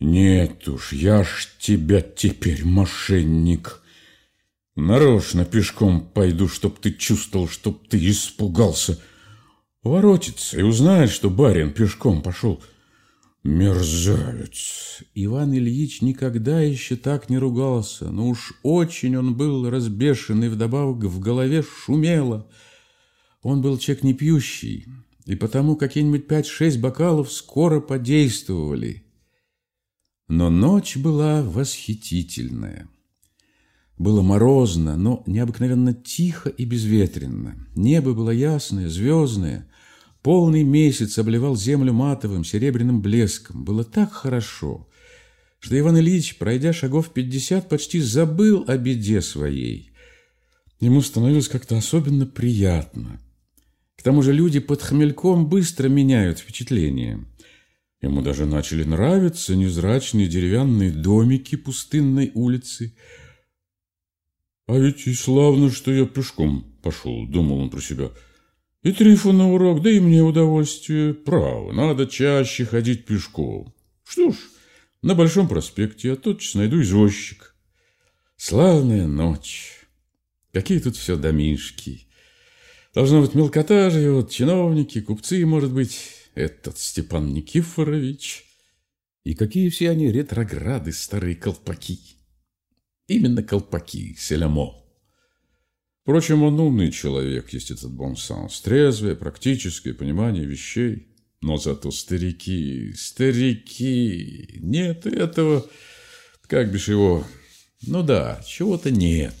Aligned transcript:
Нет 0.00 0.66
уж, 0.66 0.94
я 0.94 1.22
ж 1.24 1.48
тебя 1.58 2.00
теперь 2.00 2.64
мошенник. 2.64 3.82
Нарочно 4.74 5.44
пешком 5.44 6.00
пойду, 6.00 6.48
чтоб 6.48 6.78
ты 6.78 6.90
чувствовал, 6.90 7.48
чтоб 7.48 7.86
ты 7.86 7.98
испугался. 8.08 8.98
Воротится 9.82 10.58
и 10.58 10.62
узнает, 10.62 11.10
что 11.10 11.28
барин 11.28 11.72
пешком 11.72 12.22
пошел. 12.22 12.62
Мерзавец. 13.44 15.02
Иван 15.14 15.54
Ильич 15.54 16.00
никогда 16.00 16.60
еще 16.60 16.96
так 16.96 17.28
не 17.28 17.36
ругался, 17.36 18.10
но 18.10 18.28
уж 18.28 18.54
очень 18.62 19.16
он 19.16 19.34
был 19.34 19.68
разбешен 19.68 20.42
и 20.44 20.48
вдобавок 20.48 21.04
в 21.04 21.20
голове 21.20 21.62
шумело. 21.62 22.50
Он 23.42 23.60
был 23.60 23.76
человек 23.76 24.02
не 24.02 24.14
пьющий, 24.14 24.86
и 25.26 25.34
потому 25.34 25.76
какие-нибудь 25.76 26.26
пять-шесть 26.26 26.80
бокалов 26.80 27.30
скоро 27.32 27.80
подействовали. 27.80 29.04
Но 30.30 30.48
ночь 30.48 30.96
была 30.96 31.42
восхитительная. 31.42 32.88
Было 33.98 34.22
морозно, 34.22 34.96
но 34.96 35.24
необыкновенно 35.26 35.92
тихо 35.92 36.50
и 36.50 36.64
безветренно. 36.64 37.66
Небо 37.74 38.14
было 38.14 38.30
ясное, 38.30 38.88
звездное. 38.88 39.68
Полный 40.22 40.62
месяц 40.62 41.18
обливал 41.18 41.56
землю 41.56 41.92
матовым, 41.92 42.44
серебряным 42.44 43.02
блеском. 43.02 43.64
Было 43.64 43.82
так 43.82 44.12
хорошо, 44.12 44.88
что 45.58 45.76
Иван 45.76 45.98
Ильич, 45.98 46.38
пройдя 46.38 46.72
шагов 46.72 47.12
пятьдесят, 47.12 47.68
почти 47.68 48.00
забыл 48.00 48.64
о 48.68 48.76
беде 48.78 49.22
своей. 49.22 49.90
Ему 50.78 51.02
становилось 51.02 51.48
как-то 51.48 51.76
особенно 51.76 52.24
приятно. 52.24 53.20
К 53.96 54.04
тому 54.04 54.22
же 54.22 54.32
люди 54.32 54.60
под 54.60 54.80
хмельком 54.80 55.48
быстро 55.48 55.88
меняют 55.88 56.38
впечатление. 56.38 57.26
Ему 58.02 58.22
даже 58.22 58.46
начали 58.46 58.82
нравиться 58.82 59.54
невзрачные 59.54 60.26
деревянные 60.26 60.90
домики 60.90 61.56
пустынной 61.56 62.30
улицы. 62.34 62.94
«А 64.66 64.78
ведь 64.78 65.06
и 65.06 65.12
славно, 65.12 65.70
что 65.70 65.92
я 65.92 66.06
пешком 66.06 66.64
пошел»,— 66.82 67.26
думал 67.28 67.58
он 67.58 67.70
про 67.70 67.80
себя. 67.80 68.10
«И 68.82 68.92
Трифон 68.92 69.36
на 69.36 69.52
урок, 69.52 69.82
да 69.82 69.90
и 69.90 70.00
мне 70.00 70.22
удовольствие. 70.22 71.12
Право, 71.12 71.72
надо 71.72 72.06
чаще 72.06 72.64
ходить 72.64 73.04
пешком. 73.04 73.74
Что 74.04 74.30
ж, 74.30 74.36
на 75.02 75.14
Большом 75.14 75.48
проспекте 75.48 76.08
я 76.08 76.16
тотчас 76.16 76.54
найду 76.54 76.80
извозчик. 76.80 77.54
Славная 78.36 79.06
ночь. 79.06 79.80
Какие 80.52 80.78
тут 80.78 80.96
все 80.96 81.16
домишки. 81.16 82.06
Должно 82.94 83.20
быть, 83.20 83.34
мелкота 83.34 83.90
живет, 83.90 84.30
чиновники, 84.30 85.00
купцы, 85.02 85.44
может 85.44 85.72
быть, 85.72 86.19
этот 86.40 86.78
Степан 86.78 87.32
Никифорович. 87.32 88.44
И 89.24 89.34
какие 89.34 89.68
все 89.68 89.90
они 89.90 90.10
ретрограды, 90.10 90.92
старые 90.92 91.36
колпаки. 91.36 92.00
Именно 93.06 93.42
колпаки, 93.42 94.14
Селямо. 94.18 94.74
Впрочем, 96.02 96.42
он 96.42 96.58
умный 96.58 96.90
человек, 96.90 97.52
есть 97.52 97.70
этот 97.70 97.92
бонсанс. 97.92 98.60
Трезвое, 98.62 99.14
практическое 99.14 99.94
понимание 99.94 100.44
вещей. 100.44 101.08
Но 101.42 101.56
зато 101.56 101.90
старики, 101.90 102.92
старики, 102.94 104.58
нет 104.60 105.06
этого, 105.06 105.66
как 106.46 106.70
бишь 106.70 106.88
его, 106.88 107.24
ну 107.82 108.02
да, 108.02 108.42
чего-то 108.46 108.90
нет. 108.90 109.34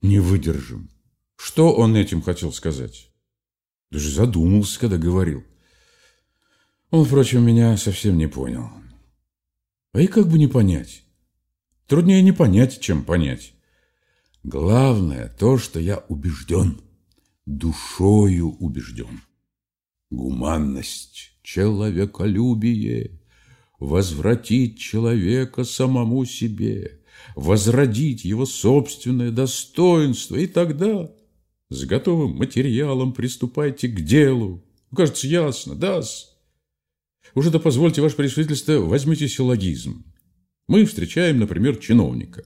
Не 0.00 0.18
выдержим. 0.18 0.90
Что 1.36 1.72
он 1.72 1.96
этим 1.96 2.22
хотел 2.22 2.52
сказать? 2.52 3.08
Даже 3.90 4.10
задумался, 4.10 4.80
когда 4.80 4.96
говорил. 4.96 5.44
Он, 6.92 7.06
впрочем, 7.06 7.42
меня 7.42 7.74
совсем 7.78 8.18
не 8.18 8.28
понял. 8.28 8.68
А 9.94 10.00
и 10.02 10.06
как 10.06 10.28
бы 10.28 10.38
не 10.38 10.46
понять? 10.46 11.04
Труднее 11.86 12.20
не 12.20 12.32
понять, 12.32 12.80
чем 12.80 13.02
понять. 13.02 13.54
Главное 14.42 15.34
то, 15.38 15.56
что 15.56 15.80
я 15.80 16.04
убежден, 16.08 16.82
душою 17.46 18.58
убежден. 18.60 19.22
Гуманность, 20.10 21.32
человеколюбие, 21.42 23.22
возвратить 23.78 24.78
человека 24.78 25.64
самому 25.64 26.26
себе, 26.26 27.00
возродить 27.34 28.26
его 28.26 28.44
собственное 28.44 29.30
достоинство, 29.30 30.36
и 30.36 30.46
тогда 30.46 31.10
с 31.70 31.84
готовым 31.86 32.36
материалом 32.36 33.14
приступайте 33.14 33.88
к 33.88 33.98
делу. 34.02 34.62
Кажется, 34.94 35.26
ясно, 35.26 35.74
да-с. 35.74 36.31
Уже 37.34 37.50
да 37.50 37.58
позвольте, 37.58 38.02
ваше 38.02 38.16
превосходительство, 38.16 38.78
возьмите 38.80 39.28
силлогизм. 39.28 40.04
Мы 40.68 40.84
встречаем, 40.84 41.38
например, 41.38 41.76
чиновника. 41.76 42.44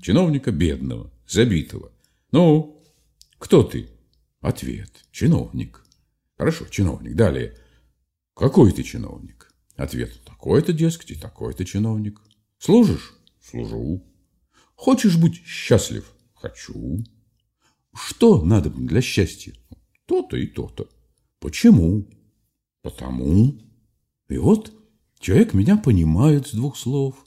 Чиновника 0.00 0.52
бедного, 0.52 1.12
забитого. 1.26 1.92
Ну, 2.32 2.82
кто 3.38 3.62
ты? 3.62 3.88
Ответ. 4.40 4.90
Чиновник. 5.10 5.84
Хорошо, 6.36 6.66
чиновник. 6.66 7.14
Далее. 7.14 7.56
Какой 8.34 8.72
ты 8.72 8.82
чиновник? 8.82 9.52
Ответ. 9.76 10.20
Такой-то, 10.24 10.72
дескать, 10.72 11.10
и 11.10 11.14
такой-то 11.14 11.64
чиновник. 11.64 12.20
Служишь? 12.58 13.14
Служу. 13.40 14.04
Хочешь 14.74 15.16
быть 15.16 15.44
счастлив? 15.44 16.12
Хочу. 16.34 17.04
Что 17.94 18.44
надо 18.44 18.70
для 18.70 19.00
счастья? 19.00 19.54
То-то 20.06 20.36
и 20.36 20.46
то-то. 20.46 20.88
Почему? 21.40 22.08
Потому. 22.82 23.58
И 24.28 24.36
вот 24.36 24.72
человек 25.18 25.54
меня 25.54 25.76
понимает 25.76 26.48
с 26.48 26.52
двух 26.52 26.76
слов. 26.76 27.24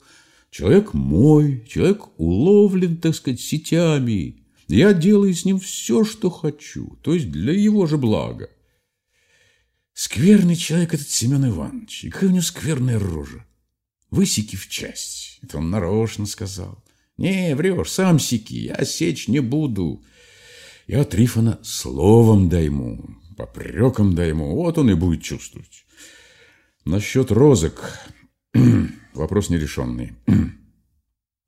Человек 0.50 0.92
мой, 0.94 1.66
человек 1.68 2.08
уловлен, 2.18 2.98
так 2.98 3.14
сказать, 3.14 3.40
сетями. 3.40 4.44
Я 4.68 4.92
делаю 4.92 5.34
с 5.34 5.44
ним 5.44 5.58
все, 5.58 6.04
что 6.04 6.30
хочу, 6.30 6.96
то 7.02 7.14
есть 7.14 7.30
для 7.30 7.52
его 7.52 7.86
же 7.86 7.98
блага. 7.98 8.48
Скверный 9.92 10.56
человек 10.56 10.94
этот 10.94 11.10
Семен 11.10 11.46
Иванович, 11.46 12.04
и 12.04 12.10
какая 12.10 12.28
у 12.28 12.32
него 12.32 12.42
скверная 12.42 12.98
рожа. 12.98 13.44
Высеки 14.10 14.56
в 14.56 14.68
часть, 14.68 15.40
это 15.42 15.58
он 15.58 15.70
нарочно 15.70 16.26
сказал. 16.26 16.82
Не, 17.18 17.54
врешь, 17.54 17.90
сам 17.90 18.18
сики, 18.18 18.54
я 18.54 18.84
сечь 18.84 19.28
не 19.28 19.40
буду. 19.40 20.02
Я 20.86 21.04
Трифона 21.04 21.58
словом 21.62 22.48
дайму, 22.48 23.16
попреком 23.36 24.14
дайму, 24.14 24.54
вот 24.54 24.78
он 24.78 24.90
и 24.90 24.94
будет 24.94 25.22
чувствовать. 25.22 25.84
Насчет 26.84 27.30
розок. 27.30 27.98
Вопрос 29.14 29.50
нерешенный. 29.50 30.14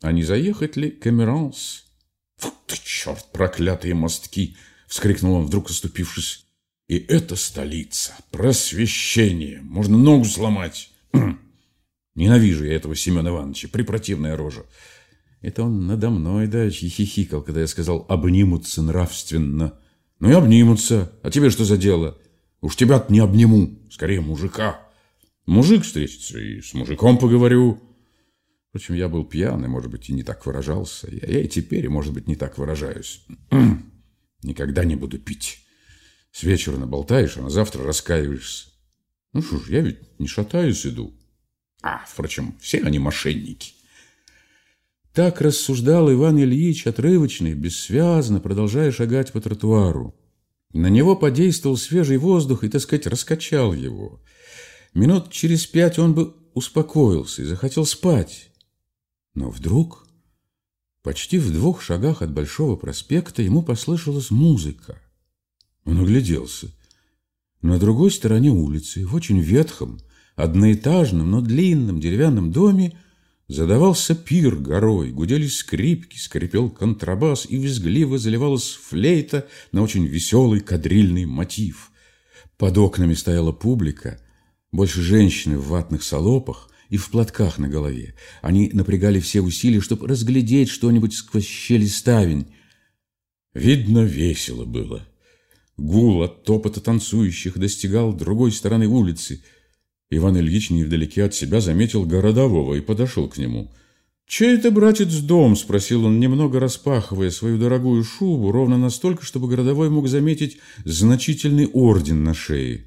А 0.00 0.12
не 0.12 0.22
заехать 0.22 0.77
ли 0.77 0.91
Камеранс? 0.91 1.84
Вот 2.41 2.55
ты 2.67 2.77
черт, 2.83 3.27
проклятые 3.33 3.94
мостки! 3.94 4.56
Вскрикнул 4.87 5.34
он, 5.34 5.47
вдруг 5.47 5.71
оступившись. 5.71 6.47
И 6.89 6.99
это 6.99 7.34
столица, 7.34 8.12
просвещение, 8.31 9.61
можно 9.62 9.97
ногу 9.97 10.27
сломать. 10.27 10.91
Ненавижу 12.15 12.65
я 12.65 12.75
этого 12.75 12.94
Семена 12.94 13.31
Ивановича, 13.31 13.69
припротивная 13.73 14.37
рожа. 14.37 14.67
Это 15.41 15.62
он 15.62 15.87
надо 15.87 16.11
мной, 16.11 16.47
да, 16.47 16.69
хихикал, 16.71 17.43
когда 17.43 17.62
я 17.62 17.67
сказал 17.67 18.05
«обнимутся 18.09 18.83
нравственно». 18.83 19.78
Ну 20.21 20.31
и 20.31 20.33
обнимутся. 20.33 21.12
А 21.23 21.31
тебе 21.31 21.50
что 21.50 21.65
за 21.65 21.77
дело? 21.77 22.19
Уж 22.61 22.77
тебя-то 22.77 23.12
не 23.12 23.19
обниму, 23.19 23.78
скорее 23.91 24.21
мужика. 24.21 24.84
Мужик 25.47 25.84
встретится, 25.84 26.38
и 26.38 26.60
с 26.60 26.75
мужиком 26.75 27.19
поговорю. 27.19 27.81
Впрочем, 28.69 28.94
я 28.94 29.09
был 29.09 29.25
пьяный, 29.25 29.69
может 29.69 29.91
быть, 29.91 30.09
и 30.09 30.12
не 30.12 30.22
так 30.22 30.44
выражался. 30.47 31.09
Я, 31.10 31.28
я 31.28 31.41
и 31.43 31.49
теперь, 31.49 31.88
может 31.88 32.12
быть, 32.12 32.27
не 32.27 32.34
так 32.34 32.59
выражаюсь. 32.59 33.25
Никогда 34.43 34.84
не 34.84 34.97
буду 34.97 35.19
пить. 35.19 35.60
С 36.32 36.43
вечера 36.43 36.77
наболтаешь, 36.77 37.37
а 37.37 37.43
на 37.43 37.50
завтра 37.50 37.84
раскаиваешься. 37.84 38.69
Ну 39.32 39.43
что 39.43 39.59
ж, 39.59 39.69
я 39.69 39.81
ведь 39.81 40.19
не 40.19 40.27
шатаюсь, 40.27 40.87
иду. 40.87 41.12
А, 41.82 42.05
впрочем, 42.06 42.56
все 42.61 42.81
они 42.81 42.99
мошенники. 42.99 43.75
Так 45.12 45.41
рассуждал 45.41 46.11
Иван 46.12 46.41
Ильич 46.41 46.87
отрывочно 46.87 47.49
и 47.49 47.55
бессвязно, 47.55 48.41
продолжая 48.41 48.91
шагать 48.91 49.32
по 49.32 49.41
тротуару. 49.41 50.17
На 50.73 50.88
него 50.88 51.14
подействовал 51.14 51.76
свежий 51.76 52.17
воздух 52.17 52.64
и, 52.64 52.69
так 52.69 52.81
сказать, 52.81 53.06
раскачал 53.06 53.73
его. 53.75 54.20
Минут 54.94 55.31
через 55.32 55.67
пять 55.67 55.99
он 55.99 56.14
бы 56.14 56.35
успокоился 56.55 57.43
и 57.43 57.46
захотел 57.46 57.85
спать. 57.85 58.50
Но 59.35 59.50
вдруг, 59.50 60.06
почти 61.02 61.38
в 61.38 61.52
двух 61.52 61.82
шагах 61.82 62.23
от 62.23 62.32
Большого 62.32 62.76
проспекта, 62.76 63.43
ему 63.43 63.62
послышалась 63.62 64.31
музыка. 64.31 65.00
Он 65.85 66.00
огляделся. 66.00 66.70
На 67.61 67.79
другой 67.79 68.12
стороне 68.12 68.50
улицы, 68.50 69.05
в 69.05 69.17
очень 69.17 69.41
ветхом, 69.41 69.99
одноэтажном, 70.37 71.29
но 71.29 71.41
длинном 71.41 72.00
деревянном 72.00 72.52
доме, 72.52 72.96
задавался 73.49 74.14
пир 74.14 74.55
горой, 74.55 75.11
гудели 75.11 75.49
скрипки, 75.49 76.19
скрипел 76.19 76.70
контрабас 76.70 77.46
и 77.49 77.56
визгливо 77.56 78.17
заливалась 78.17 78.70
флейта 78.70 79.49
на 79.73 79.82
очень 79.82 80.06
веселый 80.06 80.61
кадрильный 80.61 81.25
мотив. 81.25 81.91
Под 82.56 82.79
окнами 82.79 83.14
стояла 83.14 83.50
публика, 83.50 84.20
больше 84.75 85.03
женщины 85.03 85.56
в 85.56 85.69
ватных 85.69 86.03
салопах, 86.03 86.69
и 86.91 86.97
в 86.97 87.11
платках 87.11 87.59
на 87.59 87.69
голове. 87.69 88.15
Они 88.43 88.71
напрягали 88.73 89.19
все 89.19 89.41
усилия, 89.41 89.81
чтобы 89.81 90.06
разглядеть 90.06 90.69
что-нибудь 90.69 91.15
сквозь 91.15 91.47
щели 91.47 91.87
ставень. 91.87 92.47
Видно, 93.55 94.05
весело 94.05 94.65
было. 94.65 95.06
Гул 95.76 96.23
от 96.23 96.44
топота 96.44 96.81
танцующих 96.81 97.59
достигал 97.59 98.12
другой 98.12 98.53
стороны 98.53 98.87
улицы. 98.87 99.43
Иван 100.11 100.38
Ильич 100.38 100.71
невдалеке 100.71 101.25
от 101.25 101.35
себя 101.35 101.61
заметил 101.61 102.05
городового 102.05 102.75
и 102.75 102.81
подошел 102.81 103.29
к 103.29 103.38
нему. 103.38 103.73
«Чей 104.27 104.56
это, 104.56 104.70
братец, 104.70 105.15
дом?»– 105.17 105.56
спросил 105.56 106.05
он, 106.05 106.20
немного 106.20 106.61
распахивая 106.61 107.31
свою 107.31 107.59
дорогую 107.59 108.05
шубу, 108.05 108.53
ровно 108.53 108.79
настолько, 108.79 109.25
чтобы 109.25 109.49
городовой 109.49 109.91
мог 109.91 110.06
заметить 110.06 110.59
значительный 110.85 111.67
орден 111.67 112.23
на 112.23 112.35
шее. 112.35 112.87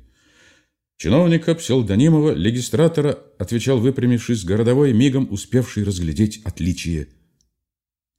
Чиновника 0.98 1.54
псевдонимова, 1.54 2.32
легистратора, 2.32 3.20
отвечал 3.38 3.80
выпрямившись 3.80 4.44
городовой, 4.44 4.94
мигом 4.94 5.28
успевший 5.32 5.84
разглядеть 5.84 6.42
отличие. 6.44 7.10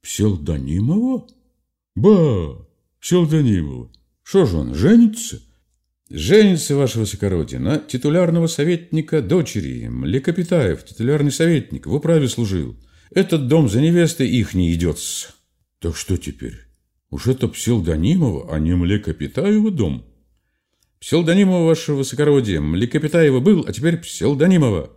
«Псевдонимова? 0.01 1.27
Ба, 1.95 2.65
псевдонимова. 3.01 3.91
Что 4.23 4.45
же 4.45 4.57
он, 4.57 4.75
женится? 4.75 5.41
Женится, 6.09 6.75
ваше 6.75 6.99
высокородие, 6.99 7.59
на 7.59 7.79
титулярного 7.79 8.47
советника 8.47 9.21
дочери. 9.21 9.87
Млекопитаев, 9.89 10.83
титулярный 10.85 11.31
советник, 11.31 11.85
в 11.85 11.93
управе 11.93 12.29
служил. 12.29 12.77
Этот 13.11 13.49
дом 13.49 13.67
за 13.67 13.81
невестой 13.81 14.29
их 14.29 14.53
не 14.53 14.73
идется. 14.73 15.33
Так 15.79 15.97
что 15.97 16.15
теперь? 16.15 16.55
Уж 17.09 17.27
это 17.27 17.49
псевдонимова, 17.49 18.55
а 18.55 18.59
не 18.59 18.73
Млекопитаева 18.73 19.69
дом? 19.69 20.05
Псевдонимова, 20.99 21.65
ваше 21.65 21.93
высокородие, 21.93 22.59
Млекопитаева 22.59 23.39
был, 23.39 23.65
а 23.67 23.73
теперь 23.73 23.97
Псевдонимова. 23.97 24.91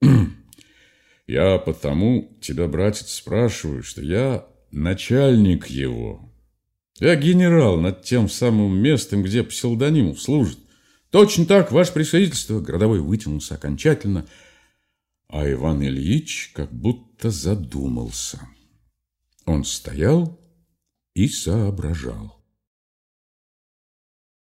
Я 1.26 1.58
потому 1.58 2.36
тебя, 2.40 2.68
братец, 2.68 3.10
спрашиваю, 3.10 3.82
что 3.82 4.02
я 4.02 4.46
начальник 4.70 5.68
его. 5.68 6.32
Я 6.98 7.16
генерал 7.16 7.80
над 7.80 8.02
тем 8.02 8.28
самым 8.28 8.76
местом, 8.78 9.22
где 9.22 9.42
псевдонимов 9.42 10.20
служит. 10.20 10.58
Точно 11.10 11.46
так, 11.46 11.72
ваше 11.72 11.92
присоединительство. 11.92 12.60
Городовой 12.60 13.00
вытянулся 13.00 13.54
окончательно, 13.54 14.26
а 15.28 15.50
Иван 15.50 15.82
Ильич 15.82 16.52
как 16.54 16.72
будто 16.72 17.30
задумался. 17.30 18.40
Он 19.46 19.64
стоял 19.64 20.38
и 21.14 21.28
соображал. 21.28 22.41